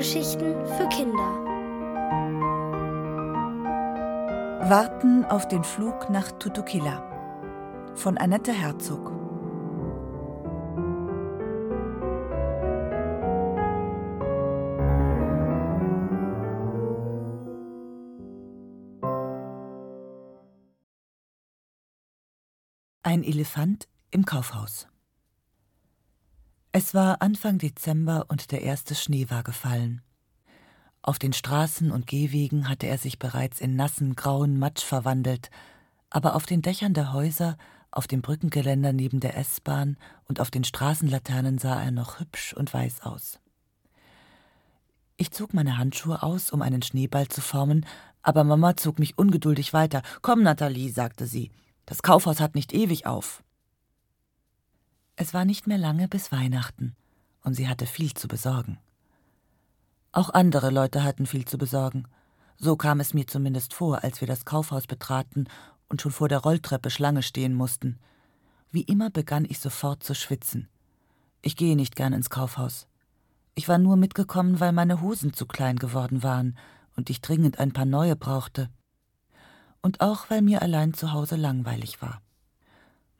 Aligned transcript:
Hörgeschichten 0.00 0.54
für 0.64 0.88
Kinder. 0.88 1.18
Warten 4.70 5.26
auf 5.26 5.46
den 5.46 5.62
Flug 5.62 6.08
nach 6.08 6.32
Tutukila 6.32 7.92
von 7.96 8.16
Annette 8.16 8.50
Herzog. 8.50 9.12
Ein 23.02 23.22
Elefant 23.22 23.86
im 24.10 24.24
Kaufhaus. 24.24 24.89
Es 26.72 26.94
war 26.94 27.20
Anfang 27.20 27.58
Dezember 27.58 28.26
und 28.28 28.52
der 28.52 28.62
erste 28.62 28.94
Schnee 28.94 29.28
war 29.28 29.42
gefallen. 29.42 30.02
Auf 31.02 31.18
den 31.18 31.32
Straßen 31.32 31.90
und 31.90 32.06
Gehwegen 32.06 32.68
hatte 32.68 32.86
er 32.86 32.96
sich 32.96 33.18
bereits 33.18 33.60
in 33.60 33.74
nassen, 33.74 34.14
grauen 34.14 34.56
Matsch 34.56 34.84
verwandelt, 34.84 35.50
aber 36.10 36.36
auf 36.36 36.46
den 36.46 36.62
Dächern 36.62 36.94
der 36.94 37.12
Häuser, 37.12 37.56
auf 37.90 38.06
dem 38.06 38.22
Brückengeländer 38.22 38.92
neben 38.92 39.18
der 39.18 39.36
S-Bahn 39.36 39.96
und 40.28 40.38
auf 40.38 40.52
den 40.52 40.62
Straßenlaternen 40.62 41.58
sah 41.58 41.82
er 41.82 41.90
noch 41.90 42.20
hübsch 42.20 42.52
und 42.52 42.72
weiß 42.72 43.02
aus. 43.02 43.40
Ich 45.16 45.32
zog 45.32 45.52
meine 45.52 45.76
Handschuhe 45.76 46.22
aus, 46.22 46.52
um 46.52 46.62
einen 46.62 46.82
Schneeball 46.82 47.26
zu 47.26 47.40
formen, 47.40 47.84
aber 48.22 48.44
Mama 48.44 48.76
zog 48.76 49.00
mich 49.00 49.18
ungeduldig 49.18 49.72
weiter. 49.72 50.02
Komm, 50.22 50.44
Nathalie, 50.44 50.92
sagte 50.92 51.26
sie, 51.26 51.50
das 51.84 52.02
Kaufhaus 52.02 52.38
hat 52.38 52.54
nicht 52.54 52.72
ewig 52.72 53.06
auf. 53.06 53.42
Es 55.22 55.34
war 55.34 55.44
nicht 55.44 55.66
mehr 55.66 55.76
lange 55.76 56.08
bis 56.08 56.32
Weihnachten, 56.32 56.96
und 57.42 57.52
sie 57.52 57.68
hatte 57.68 57.84
viel 57.84 58.14
zu 58.14 58.26
besorgen. 58.26 58.78
Auch 60.12 60.30
andere 60.30 60.70
Leute 60.70 61.04
hatten 61.04 61.26
viel 61.26 61.44
zu 61.44 61.58
besorgen. 61.58 62.06
So 62.56 62.74
kam 62.74 63.00
es 63.00 63.12
mir 63.12 63.26
zumindest 63.26 63.74
vor, 63.74 64.02
als 64.02 64.22
wir 64.22 64.26
das 64.26 64.46
Kaufhaus 64.46 64.86
betraten 64.86 65.46
und 65.90 66.00
schon 66.00 66.10
vor 66.10 66.30
der 66.30 66.38
Rolltreppe 66.38 66.88
Schlange 66.88 67.22
stehen 67.22 67.52
mussten. 67.52 67.98
Wie 68.70 68.80
immer 68.80 69.10
begann 69.10 69.44
ich 69.44 69.58
sofort 69.58 70.02
zu 70.02 70.14
schwitzen. 70.14 70.70
Ich 71.42 71.54
gehe 71.54 71.76
nicht 71.76 71.96
gern 71.96 72.14
ins 72.14 72.30
Kaufhaus. 72.30 72.86
Ich 73.54 73.68
war 73.68 73.76
nur 73.76 73.98
mitgekommen, 73.98 74.58
weil 74.58 74.72
meine 74.72 75.02
Hosen 75.02 75.34
zu 75.34 75.44
klein 75.44 75.76
geworden 75.76 76.22
waren 76.22 76.56
und 76.96 77.10
ich 77.10 77.20
dringend 77.20 77.58
ein 77.58 77.72
paar 77.72 77.84
neue 77.84 78.16
brauchte. 78.16 78.70
Und 79.82 80.00
auch, 80.00 80.30
weil 80.30 80.40
mir 80.40 80.62
allein 80.62 80.94
zu 80.94 81.12
Hause 81.12 81.36
langweilig 81.36 82.00
war. 82.00 82.22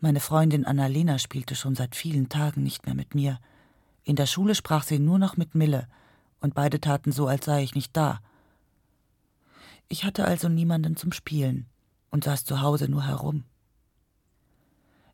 Meine 0.02 0.20
Freundin 0.20 0.64
Annalena 0.64 1.18
spielte 1.18 1.54
schon 1.54 1.74
seit 1.74 1.94
vielen 1.94 2.30
Tagen 2.30 2.62
nicht 2.62 2.86
mehr 2.86 2.94
mit 2.94 3.14
mir. 3.14 3.38
In 4.02 4.16
der 4.16 4.24
Schule 4.24 4.54
sprach 4.54 4.82
sie 4.82 4.98
nur 4.98 5.18
noch 5.18 5.36
mit 5.36 5.54
Mille, 5.54 5.86
und 6.40 6.54
beide 6.54 6.80
taten 6.80 7.12
so, 7.12 7.26
als 7.26 7.44
sei 7.44 7.62
ich 7.62 7.74
nicht 7.74 7.94
da. 7.94 8.20
Ich 9.88 10.04
hatte 10.04 10.24
also 10.24 10.48
niemanden 10.48 10.96
zum 10.96 11.12
Spielen 11.12 11.66
und 12.10 12.24
saß 12.24 12.46
zu 12.46 12.62
Hause 12.62 12.88
nur 12.88 13.06
herum. 13.06 13.44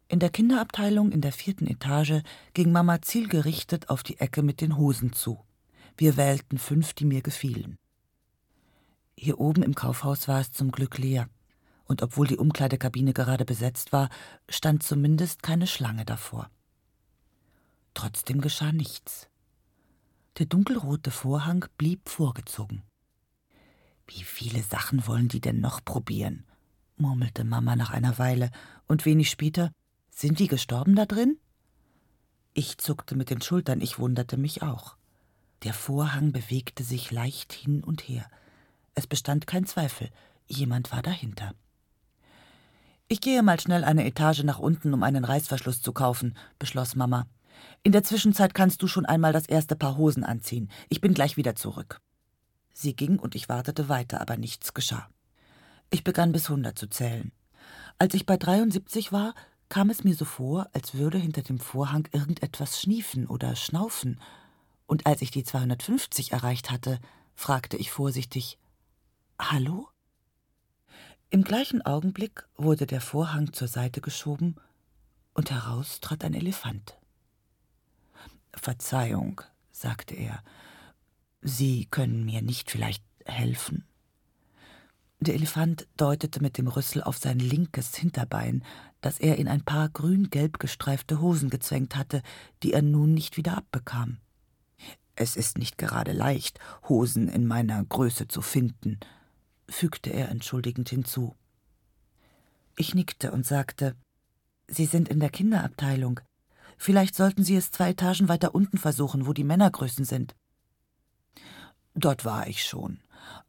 In 0.06 0.20
der 0.20 0.30
Kinderabteilung 0.30 1.10
in 1.10 1.20
der 1.20 1.32
vierten 1.32 1.66
Etage 1.66 2.22
ging 2.54 2.70
Mama 2.70 3.02
zielgerichtet 3.02 3.90
auf 3.90 4.04
die 4.04 4.20
Ecke 4.20 4.42
mit 4.42 4.60
den 4.60 4.76
Hosen 4.76 5.12
zu. 5.12 5.40
Wir 5.96 6.16
wählten 6.16 6.58
fünf, 6.58 6.94
die 6.94 7.06
mir 7.06 7.22
gefielen. 7.22 7.76
Hier 9.16 9.40
oben 9.40 9.64
im 9.64 9.74
Kaufhaus 9.74 10.28
war 10.28 10.40
es 10.40 10.52
zum 10.52 10.70
Glück 10.70 10.96
leer 10.98 11.28
und 11.86 12.02
obwohl 12.02 12.26
die 12.26 12.36
Umkleidekabine 12.36 13.12
gerade 13.12 13.44
besetzt 13.44 13.92
war, 13.92 14.08
stand 14.48 14.82
zumindest 14.82 15.42
keine 15.42 15.66
Schlange 15.66 16.04
davor. 16.04 16.50
Trotzdem 17.94 18.40
geschah 18.40 18.72
nichts. 18.72 19.28
Der 20.38 20.46
dunkelrote 20.46 21.10
Vorhang 21.10 21.64
blieb 21.78 22.08
vorgezogen. 22.08 22.82
Wie 24.06 24.22
viele 24.22 24.62
Sachen 24.62 25.06
wollen 25.06 25.28
die 25.28 25.40
denn 25.40 25.60
noch 25.60 25.84
probieren? 25.84 26.44
murmelte 26.98 27.44
Mama 27.44 27.76
nach 27.76 27.90
einer 27.90 28.18
Weile, 28.18 28.50
und 28.86 29.04
wenig 29.04 29.30
später 29.30 29.72
Sind 30.10 30.38
die 30.38 30.48
gestorben 30.48 30.94
da 30.94 31.06
drin? 31.06 31.38
Ich 32.54 32.78
zuckte 32.78 33.14
mit 33.14 33.28
den 33.28 33.42
Schultern, 33.42 33.80
ich 33.80 33.98
wunderte 33.98 34.36
mich 34.36 34.62
auch. 34.62 34.96
Der 35.62 35.74
Vorhang 35.74 36.32
bewegte 36.32 36.84
sich 36.84 37.10
leicht 37.10 37.52
hin 37.52 37.82
und 37.84 38.08
her. 38.08 38.26
Es 38.94 39.06
bestand 39.06 39.46
kein 39.46 39.66
Zweifel, 39.66 40.10
jemand 40.46 40.92
war 40.92 41.02
dahinter. 41.02 41.54
Ich 43.08 43.20
gehe 43.20 43.40
mal 43.44 43.60
schnell 43.60 43.84
eine 43.84 44.04
Etage 44.04 44.42
nach 44.42 44.58
unten, 44.58 44.92
um 44.92 45.04
einen 45.04 45.24
Reißverschluss 45.24 45.80
zu 45.80 45.92
kaufen, 45.92 46.36
beschloss 46.58 46.96
Mama. 46.96 47.26
In 47.84 47.92
der 47.92 48.02
Zwischenzeit 48.02 48.52
kannst 48.52 48.82
du 48.82 48.88
schon 48.88 49.06
einmal 49.06 49.32
das 49.32 49.46
erste 49.46 49.76
Paar 49.76 49.96
Hosen 49.96 50.24
anziehen. 50.24 50.68
Ich 50.88 51.00
bin 51.00 51.14
gleich 51.14 51.36
wieder 51.36 51.54
zurück. 51.54 52.00
Sie 52.72 52.96
ging 52.96 53.20
und 53.20 53.36
ich 53.36 53.48
wartete 53.48 53.88
weiter, 53.88 54.20
aber 54.20 54.36
nichts 54.36 54.74
geschah. 54.74 55.08
Ich 55.90 56.02
begann 56.02 56.32
bis 56.32 56.48
hundert 56.48 56.80
zu 56.80 56.88
zählen. 56.88 57.30
Als 57.96 58.12
ich 58.14 58.26
bei 58.26 58.36
73 58.36 59.12
war, 59.12 59.34
kam 59.68 59.88
es 59.88 60.02
mir 60.02 60.16
so 60.16 60.24
vor, 60.24 60.68
als 60.72 60.94
würde 60.94 61.18
hinter 61.18 61.42
dem 61.42 61.60
Vorhang 61.60 62.08
irgendetwas 62.10 62.80
schniefen 62.80 63.28
oder 63.28 63.54
schnaufen. 63.54 64.20
Und 64.86 65.06
als 65.06 65.22
ich 65.22 65.30
die 65.30 65.44
250 65.44 66.32
erreicht 66.32 66.72
hatte, 66.72 66.98
fragte 67.36 67.76
ich 67.76 67.92
vorsichtig: 67.92 68.58
Hallo? 69.38 69.88
Im 71.28 71.42
gleichen 71.42 71.82
Augenblick 71.82 72.46
wurde 72.56 72.86
der 72.86 73.00
Vorhang 73.00 73.52
zur 73.52 73.66
Seite 73.66 74.00
geschoben 74.00 74.54
und 75.34 75.50
heraus 75.50 76.00
trat 76.00 76.24
ein 76.24 76.34
Elefant. 76.34 76.96
Verzeihung, 78.54 79.40
sagte 79.72 80.14
er, 80.14 80.42
Sie 81.42 81.86
können 81.86 82.24
mir 82.24 82.42
nicht 82.42 82.70
vielleicht 82.70 83.02
helfen? 83.24 83.84
Der 85.18 85.34
Elefant 85.34 85.88
deutete 85.96 86.40
mit 86.40 86.58
dem 86.58 86.68
Rüssel 86.68 87.02
auf 87.02 87.18
sein 87.18 87.40
linkes 87.40 87.96
Hinterbein, 87.96 88.62
das 89.00 89.18
er 89.18 89.36
in 89.36 89.48
ein 89.48 89.64
paar 89.64 89.88
grün-gelb 89.88 90.60
gestreifte 90.60 91.20
Hosen 91.20 91.50
gezwängt 91.50 91.96
hatte, 91.96 92.22
die 92.62 92.72
er 92.72 92.82
nun 92.82 93.14
nicht 93.14 93.36
wieder 93.36 93.56
abbekam. 93.56 94.18
Es 95.16 95.34
ist 95.34 95.58
nicht 95.58 95.76
gerade 95.76 96.12
leicht, 96.12 96.60
Hosen 96.88 97.28
in 97.28 97.46
meiner 97.46 97.84
Größe 97.84 98.28
zu 98.28 98.42
finden, 98.42 99.00
fügte 99.68 100.10
er 100.10 100.28
entschuldigend 100.28 100.88
hinzu. 100.88 101.34
Ich 102.76 102.94
nickte 102.94 103.32
und 103.32 103.46
sagte 103.46 103.96
Sie 104.68 104.86
sind 104.86 105.08
in 105.08 105.20
der 105.20 105.30
Kinderabteilung. 105.30 106.20
Vielleicht 106.76 107.14
sollten 107.14 107.44
Sie 107.44 107.56
es 107.56 107.70
zwei 107.70 107.90
Etagen 107.90 108.28
weiter 108.28 108.54
unten 108.54 108.78
versuchen, 108.78 109.26
wo 109.26 109.32
die 109.32 109.44
Männergrößen 109.44 110.04
sind. 110.04 110.34
Dort 111.94 112.24
war 112.24 112.46
ich 112.46 112.64
schon, 112.64 113.00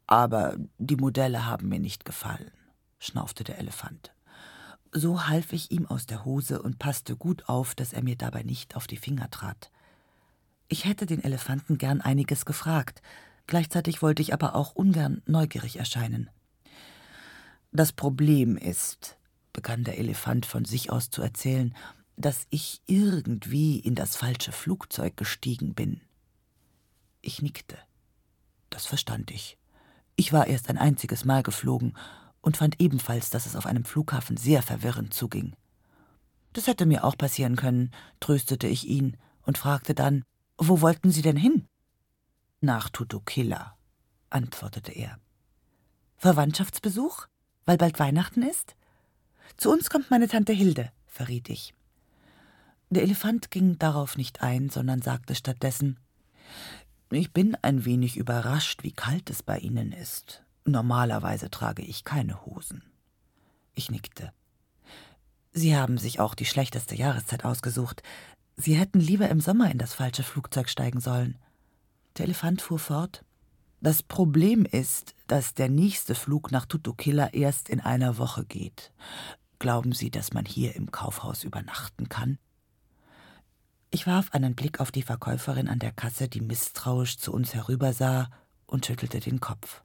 aber 0.06 0.56
die 0.77 0.95
Modelle 0.95 1.45
haben 1.45 1.67
mir 1.67 1.79
nicht 1.79 2.06
gefallen, 2.06 2.51
schnaufte 3.00 3.44
der 3.44 3.57
Elefant. 3.57 4.13
So 4.94 5.27
half 5.27 5.51
ich 5.51 5.72
ihm 5.72 5.85
aus 5.85 6.06
der 6.06 6.23
Hose 6.23 6.61
und 6.61 6.79
passte 6.79 7.17
gut 7.17 7.50
auf, 7.50 7.75
dass 7.75 7.91
er 7.91 8.03
mir 8.03 8.16
dabei 8.16 8.44
nicht 8.44 8.75
auf 8.75 8.88
die 8.88 8.97
Finger 8.97 9.29
trat. 9.29 9.69
Ich 10.69 10.85
hätte 10.85 11.06
den 11.06 11.23
Elefanten 11.23 11.77
gern 11.77 12.00
einiges 12.00 12.45
gefragt, 12.45 13.01
Gleichzeitig 13.47 14.01
wollte 14.01 14.21
ich 14.21 14.33
aber 14.33 14.55
auch 14.55 14.75
ungern 14.75 15.21
neugierig 15.25 15.77
erscheinen. 15.79 16.29
Das 17.71 17.93
Problem 17.93 18.57
ist, 18.57 19.17
begann 19.53 19.83
der 19.83 19.97
Elefant 19.97 20.45
von 20.45 20.65
sich 20.65 20.91
aus 20.91 21.09
zu 21.09 21.21
erzählen, 21.21 21.73
dass 22.17 22.45
ich 22.49 22.81
irgendwie 22.87 23.79
in 23.79 23.95
das 23.95 24.15
falsche 24.15 24.51
Flugzeug 24.51 25.15
gestiegen 25.15 25.73
bin. 25.73 26.01
Ich 27.21 27.41
nickte. 27.41 27.77
Das 28.69 28.85
verstand 28.85 29.31
ich. 29.31 29.57
Ich 30.15 30.33
war 30.33 30.47
erst 30.47 30.69
ein 30.69 30.77
einziges 30.77 31.25
Mal 31.25 31.43
geflogen 31.43 31.95
und 32.41 32.57
fand 32.57 32.81
ebenfalls, 32.81 33.29
dass 33.29 33.45
es 33.45 33.55
auf 33.55 33.65
einem 33.65 33.85
Flughafen 33.85 34.35
sehr 34.35 34.61
verwirrend 34.61 35.13
zuging. 35.13 35.55
Das 36.53 36.67
hätte 36.67 36.85
mir 36.85 37.03
auch 37.03 37.17
passieren 37.17 37.55
können, 37.55 37.91
tröstete 38.19 38.67
ich 38.67 38.88
ihn 38.88 39.17
und 39.43 39.57
fragte 39.57 39.93
dann, 39.93 40.23
wo 40.57 40.81
wollten 40.81 41.11
Sie 41.11 41.21
denn 41.21 41.38
hin? 41.38 41.67
Nach 42.59 42.89
Tutukilla, 42.89 43.77
antwortete 44.31 44.92
er. 44.92 45.19
Verwandtschaftsbesuch? 46.18 47.27
Weil 47.65 47.77
bald 47.77 48.00
Weihnachten 48.00 48.42
ist? 48.42 48.75
Zu 49.57 49.71
uns 49.71 49.92
kommt 49.92 50.09
meine 50.09 50.27
Tante 50.27 50.54
Hilde, 50.54 50.92
verriet 51.06 51.50
ich. 51.50 51.75
Der 52.89 53.04
Elefant 53.04 53.51
ging 53.51 53.77
darauf 53.77 54.18
nicht 54.18 54.42
ein, 54.42 54.69
sondern 54.69 55.04
sagte 55.04 55.36
stattdessen 55.36 56.00
Ich 57.12 57.31
bin 57.31 57.56
ein 57.62 57.86
wenig 57.86 58.18
überrascht, 58.18 58.83
wie 58.83 58.94
kalt 58.94 59.30
es 59.30 59.44
bei 59.44 59.60
Ihnen 59.60 59.92
ist. 59.92 60.44
Normalerweise 60.65 61.51
trage 61.51 61.83
ich 61.83 62.06
keine 62.06 62.44
Hosen. 62.45 62.81
Ich 63.75 63.92
nickte. 63.92 64.33
Sie 65.51 65.77
haben 65.77 66.00
sich 66.00 66.19
auch 66.19 66.33
die 66.33 66.45
schlechteste 66.45 66.95
Jahreszeit 66.95 67.45
ausgesucht. 67.45 68.01
Sie 68.56 68.75
hätten 68.75 69.00
lieber 69.00 69.30
im 69.30 69.42
Sommer 69.42 69.69
in 69.69 69.77
das 69.77 69.94
falsche 69.94 70.24
Flugzeug 70.24 70.69
steigen 70.69 71.00
sollen. 71.00 71.38
Der 72.17 72.25
Elefant 72.25 72.61
fuhr 72.61 72.79
fort. 72.79 73.23
Das 73.79 74.01
Problem 74.01 74.65
ist, 74.65 75.13
dass 75.27 75.53
der 75.53 75.69
nächste 75.69 76.15
Flug 76.15 76.51
nach 76.51 76.65
Tutukilla 76.65 77.27
erst 77.27 77.69
in 77.69 77.79
einer 77.79 78.17
Woche 78.17 78.43
geht. 78.43 78.91
Glauben 79.59 79.91
Sie, 79.91 80.09
dass 80.09 80.33
man 80.33 80.45
hier 80.45 80.75
im 80.75 80.91
Kaufhaus 80.91 81.43
übernachten 81.43 82.09
kann? 82.09 82.39
Ich 83.91 84.07
warf 84.07 84.33
einen 84.33 84.55
Blick 84.55 84.79
auf 84.79 84.91
die 84.91 85.03
Verkäuferin 85.03 85.67
an 85.67 85.79
der 85.79 85.91
Kasse, 85.91 86.27
die 86.27 86.41
misstrauisch 86.41 87.17
zu 87.17 87.31
uns 87.31 87.53
herübersah, 87.53 88.29
und 88.65 88.85
schüttelte 88.85 89.21
den 89.21 89.39
Kopf. 89.39 89.81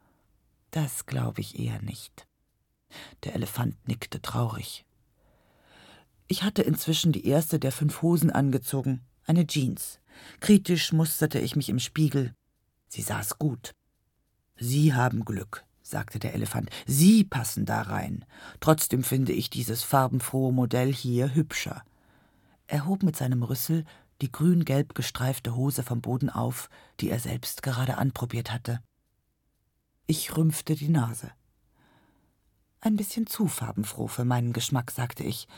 Das 0.73 1.07
glaube 1.07 1.41
ich 1.41 1.59
eher 1.59 1.81
nicht. 1.83 2.27
Der 3.23 3.35
Elefant 3.35 3.77
nickte 3.87 4.21
traurig. 4.21 4.85
Ich 6.27 6.43
hatte 6.43 6.63
inzwischen 6.63 7.13
die 7.13 7.27
erste 7.27 7.61
der 7.61 7.73
fünf 7.73 8.03
Hosen 8.03 8.31
angezogen, 8.31 9.03
eine 9.25 9.47
Jeans. 9.47 10.01
Kritisch 10.41 10.93
musterte 10.93 11.39
ich 11.39 11.57
mich 11.57 11.69
im 11.69 11.79
Spiegel. 11.79 12.35
Sie 12.89 13.03
saß 13.03 13.39
gut. 13.39 13.73
Sie 14.57 14.95
haben 14.95 15.25
Glück, 15.25 15.65
sagte 15.83 16.19
der 16.19 16.35
Elefant. 16.35 16.71
Sie 16.87 17.25
passen 17.25 17.65
da 17.65 17.83
rein. 17.83 18.25
Trotzdem 18.61 19.03
finde 19.03 19.33
ich 19.33 19.51
dieses 19.51 19.83
farbenfrohe 19.83 20.53
Modell 20.53 20.93
hier 20.93 21.35
hübscher. 21.35 21.83
Er 22.67 22.87
hob 22.87 23.03
mit 23.03 23.17
seinem 23.17 23.43
Rüssel 23.43 23.85
die 24.21 24.31
grün-gelb 24.31 24.95
gestreifte 24.95 25.57
Hose 25.57 25.83
vom 25.83 26.01
Boden 26.01 26.31
auf, 26.31 26.71
die 27.01 27.11
er 27.11 27.19
selbst 27.19 27.63
gerade 27.63 27.99
anprobiert 27.99 28.53
hatte. 28.53 28.81
Ich 30.07 30.37
rümpfte 30.37 30.77
die 30.77 30.89
Nase. 30.89 31.33
Ein 32.81 32.97
bisschen 32.97 33.27
zu 33.27 33.49
farbenfroh 33.49 34.09
für 34.09 34.25
meinen 34.25 34.53
Geschmack, 34.53 34.91
sagte 34.91 35.25
ich, 35.25 35.49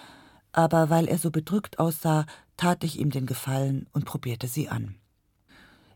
aber 0.54 0.88
weil 0.88 1.06
er 1.06 1.18
so 1.18 1.30
bedrückt 1.30 1.78
aussah, 1.78 2.26
tat 2.56 2.84
ich 2.84 2.98
ihm 2.98 3.10
den 3.10 3.26
Gefallen 3.26 3.86
und 3.92 4.04
probierte 4.04 4.46
sie 4.46 4.68
an. 4.68 4.94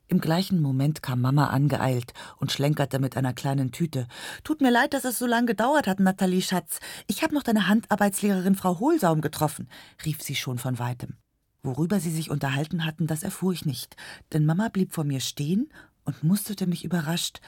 Im 0.08 0.20
gleichen 0.20 0.62
Moment 0.62 1.02
kam 1.02 1.20
Mama 1.20 1.48
angeeilt 1.48 2.14
und 2.38 2.50
schlenkerte 2.50 2.98
mit 2.98 3.16
einer 3.16 3.34
kleinen 3.34 3.72
Tüte. 3.72 4.08
Tut 4.42 4.62
mir 4.62 4.70
leid, 4.70 4.94
dass 4.94 5.04
es 5.04 5.18
so 5.18 5.26
lange 5.26 5.46
gedauert 5.46 5.86
hat, 5.86 6.00
Nathalie 6.00 6.40
Schatz. 6.40 6.80
Ich 7.06 7.22
habe 7.22 7.34
noch 7.34 7.42
deine 7.42 7.68
Handarbeitslehrerin 7.68 8.54
Frau 8.54 8.78
Hohlsaum 8.78 9.20
getroffen, 9.20 9.68
rief 10.06 10.22
sie 10.22 10.34
schon 10.34 10.58
von 10.58 10.78
weitem. 10.78 11.18
Worüber 11.62 12.00
sie 12.00 12.10
sich 12.10 12.30
unterhalten 12.30 12.86
hatten, 12.86 13.06
das 13.06 13.22
erfuhr 13.22 13.52
ich 13.52 13.66
nicht, 13.66 13.96
denn 14.32 14.46
Mama 14.46 14.70
blieb 14.70 14.94
vor 14.94 15.04
mir 15.04 15.20
stehen 15.20 15.68
und 16.04 16.22
musterte 16.22 16.66
mich 16.66 16.84
überrascht. 16.84 17.40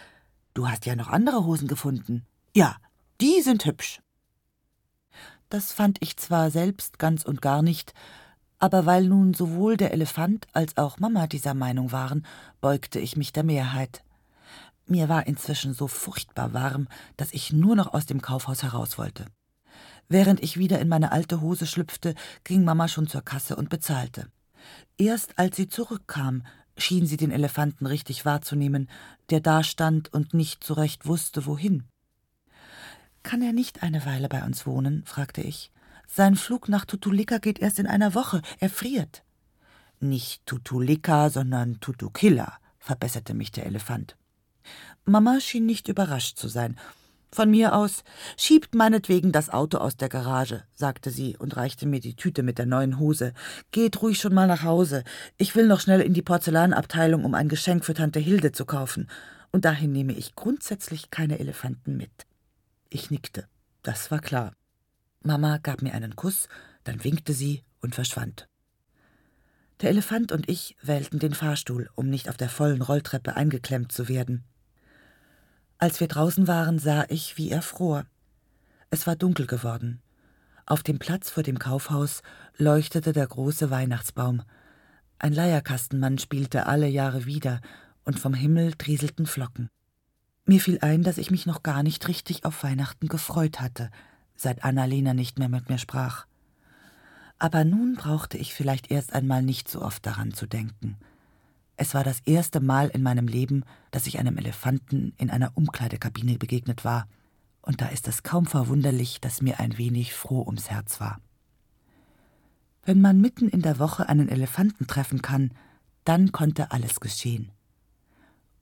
Du 0.52 0.68
hast 0.68 0.84
ja 0.84 0.94
noch 0.96 1.08
andere 1.08 1.46
Hosen 1.46 1.66
gefunden. 1.66 2.26
Ja, 2.54 2.76
die 3.22 3.40
sind 3.40 3.64
hübsch. 3.64 4.00
Das 5.50 5.72
fand 5.72 5.98
ich 6.00 6.16
zwar 6.16 6.52
selbst 6.52 7.00
ganz 7.00 7.24
und 7.24 7.42
gar 7.42 7.60
nicht, 7.60 7.92
aber 8.60 8.86
weil 8.86 9.08
nun 9.08 9.34
sowohl 9.34 9.76
der 9.76 9.92
Elefant 9.92 10.46
als 10.52 10.76
auch 10.76 11.00
Mama 11.00 11.26
dieser 11.26 11.54
Meinung 11.54 11.90
waren, 11.90 12.24
beugte 12.60 13.00
ich 13.00 13.16
mich 13.16 13.32
der 13.32 13.42
Mehrheit. 13.42 14.04
Mir 14.86 15.08
war 15.08 15.26
inzwischen 15.26 15.74
so 15.74 15.88
furchtbar 15.88 16.52
warm, 16.52 16.86
dass 17.16 17.32
ich 17.32 17.52
nur 17.52 17.74
noch 17.74 17.92
aus 17.92 18.06
dem 18.06 18.22
Kaufhaus 18.22 18.62
heraus 18.62 18.96
wollte. 18.96 19.24
Während 20.08 20.40
ich 20.40 20.56
wieder 20.56 20.78
in 20.78 20.88
meine 20.88 21.10
alte 21.10 21.40
Hose 21.40 21.66
schlüpfte, 21.66 22.14
ging 22.44 22.62
Mama 22.62 22.86
schon 22.86 23.08
zur 23.08 23.22
Kasse 23.22 23.56
und 23.56 23.70
bezahlte. 23.70 24.30
Erst 24.98 25.36
als 25.36 25.56
sie 25.56 25.68
zurückkam, 25.68 26.44
schien 26.76 27.06
sie 27.06 27.16
den 27.16 27.32
Elefanten 27.32 27.86
richtig 27.86 28.24
wahrzunehmen, 28.24 28.88
der 29.30 29.40
dastand 29.40 30.12
und 30.12 30.32
nicht 30.32 30.62
so 30.62 30.74
recht 30.74 31.06
wusste, 31.06 31.44
wohin. 31.46 31.88
Kann 33.22 33.42
er 33.42 33.52
nicht 33.52 33.82
eine 33.82 34.04
Weile 34.06 34.28
bei 34.28 34.42
uns 34.44 34.66
wohnen? 34.66 35.02
fragte 35.04 35.42
ich. 35.42 35.70
Sein 36.06 36.34
Flug 36.34 36.68
nach 36.68 36.84
Tutulika 36.84 37.38
geht 37.38 37.58
erst 37.58 37.78
in 37.78 37.86
einer 37.86 38.14
Woche. 38.14 38.42
Er 38.58 38.70
friert. 38.70 39.22
Nicht 40.00 40.44
Tutulika, 40.46 41.30
sondern 41.30 41.78
Tutukilla, 41.80 42.58
verbesserte 42.78 43.34
mich 43.34 43.52
der 43.52 43.66
Elefant. 43.66 44.16
Mama 45.04 45.40
schien 45.40 45.66
nicht 45.66 45.88
überrascht 45.88 46.38
zu 46.38 46.48
sein. 46.48 46.76
Von 47.32 47.50
mir 47.50 47.76
aus 47.76 48.02
schiebt 48.36 48.74
meinetwegen 48.74 49.30
das 49.30 49.50
Auto 49.50 49.78
aus 49.78 49.96
der 49.96 50.08
Garage, 50.08 50.64
sagte 50.72 51.10
sie 51.10 51.36
und 51.36 51.56
reichte 51.56 51.86
mir 51.86 52.00
die 52.00 52.16
Tüte 52.16 52.42
mit 52.42 52.58
der 52.58 52.66
neuen 52.66 52.98
Hose. 52.98 53.34
Geht 53.70 54.02
ruhig 54.02 54.18
schon 54.18 54.34
mal 54.34 54.48
nach 54.48 54.64
Hause. 54.64 55.04
Ich 55.36 55.54
will 55.54 55.68
noch 55.68 55.80
schnell 55.80 56.00
in 56.00 56.12
die 56.12 56.22
Porzellanabteilung, 56.22 57.24
um 57.24 57.34
ein 57.34 57.48
Geschenk 57.48 57.84
für 57.84 57.94
Tante 57.94 58.18
Hilde 58.18 58.50
zu 58.50 58.64
kaufen. 58.64 59.08
Und 59.52 59.64
dahin 59.64 59.92
nehme 59.92 60.12
ich 60.12 60.34
grundsätzlich 60.34 61.10
keine 61.10 61.38
Elefanten 61.38 61.96
mit. 61.96 62.26
Ich 62.90 63.10
nickte. 63.10 63.46
Das 63.82 64.10
war 64.10 64.20
klar. 64.20 64.52
Mama 65.22 65.58
gab 65.58 65.80
mir 65.80 65.94
einen 65.94 66.16
Kuss, 66.16 66.48
dann 66.84 67.04
winkte 67.04 67.32
sie 67.32 67.62
und 67.80 67.94
verschwand. 67.94 68.48
Der 69.80 69.90
Elefant 69.90 70.32
und 70.32 70.48
ich 70.48 70.76
wählten 70.82 71.18
den 71.18 71.32
Fahrstuhl, 71.32 71.88
um 71.94 72.10
nicht 72.10 72.28
auf 72.28 72.36
der 72.36 72.50
vollen 72.50 72.82
Rolltreppe 72.82 73.36
eingeklemmt 73.36 73.92
zu 73.92 74.08
werden. 74.08 74.44
Als 75.78 76.00
wir 76.00 76.08
draußen 76.08 76.48
waren, 76.48 76.78
sah 76.78 77.06
ich, 77.08 77.38
wie 77.38 77.50
er 77.50 77.62
fror. 77.62 78.04
Es 78.90 79.06
war 79.06 79.16
dunkel 79.16 79.46
geworden. 79.46 80.02
Auf 80.66 80.82
dem 80.82 80.98
Platz 80.98 81.30
vor 81.30 81.42
dem 81.42 81.58
Kaufhaus 81.58 82.22
leuchtete 82.58 83.12
der 83.12 83.26
große 83.26 83.70
Weihnachtsbaum. 83.70 84.42
Ein 85.18 85.32
Leierkastenmann 85.32 86.18
spielte 86.18 86.66
alle 86.66 86.88
Jahre 86.88 87.24
wieder, 87.24 87.60
und 88.04 88.18
vom 88.18 88.34
Himmel 88.34 88.72
trieselten 88.72 89.26
Flocken. 89.26 89.70
Mir 90.50 90.60
fiel 90.60 90.80
ein, 90.80 91.04
dass 91.04 91.16
ich 91.16 91.30
mich 91.30 91.46
noch 91.46 91.62
gar 91.62 91.84
nicht 91.84 92.08
richtig 92.08 92.44
auf 92.44 92.64
Weihnachten 92.64 93.06
gefreut 93.06 93.60
hatte– 93.60 93.88
seit 94.40 94.64
Annalena 94.64 95.14
nicht 95.14 95.38
mehr 95.38 95.48
mit 95.48 95.68
mir 95.68 95.78
sprach. 95.78 96.26
Aber 97.38 97.64
nun 97.64 97.94
brauchte 97.94 98.36
ich 98.36 98.52
vielleicht 98.52 98.90
erst 98.90 99.12
einmal 99.12 99.44
nicht 99.44 99.68
so 99.68 99.80
oft 99.80 100.04
daran 100.04 100.34
zu 100.34 100.46
denken. 100.46 100.96
Es 101.76 101.94
war 101.94 102.02
das 102.02 102.18
erste 102.24 102.58
Mal 102.58 102.88
in 102.88 103.04
meinem 103.04 103.28
Leben, 103.28 103.62
dass 103.92 104.08
ich 104.08 104.18
einem 104.18 104.38
Elefanten 104.38 105.14
in 105.18 105.30
einer 105.30 105.52
Umkleidekabine 105.54 106.36
begegnet 106.36 106.84
war, 106.84 107.06
und 107.62 107.80
da 107.80 107.86
ist 107.86 108.08
es 108.08 108.24
kaum 108.24 108.46
verwunderlich, 108.46 109.20
dass 109.20 109.42
mir 109.42 109.60
ein 109.60 109.78
wenig 109.78 110.14
froh 110.14 110.42
ums 110.44 110.68
Herz 110.68 110.98
war. 110.98 111.20
Wenn 112.82 113.00
man 113.00 113.20
mitten 113.20 113.48
in 113.48 113.62
der 113.62 113.78
Woche 113.78 114.08
einen 114.08 114.28
Elefanten 114.28 114.88
treffen 114.88 115.22
kann, 115.22 115.52
dann 116.02 116.32
konnte 116.32 116.72
alles 116.72 116.98
geschehen. 116.98 117.52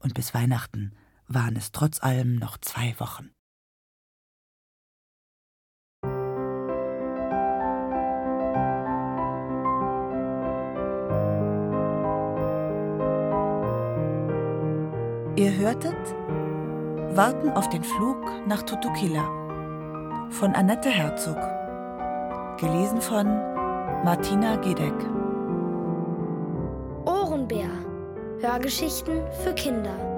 Und 0.01 0.13
bis 0.13 0.35
Weihnachten 0.35 0.93
waren 1.29 1.57
es 1.57 1.73
trotz 1.73 2.03
allem 2.03 2.37
noch 2.37 2.59
zwei 2.59 2.95
Wochen. 2.99 3.31
Ihr 15.37 15.57
hörtet 15.57 15.95
Warten 17.15 17.51
auf 17.51 17.69
den 17.69 17.85
Flug 17.85 18.19
nach 18.49 18.63
Tutukila 18.63 19.25
von 20.31 20.53
Annette 20.55 20.91
Herzog. 20.91 21.39
Gelesen 22.59 23.01
von 23.01 23.27
Martina 24.05 24.57
Gedeck. 24.57 24.95
Ohrenbär. 27.07 27.71
Hörgeschichten 28.41 29.23
für 29.43 29.55
Kinder. 29.55 30.18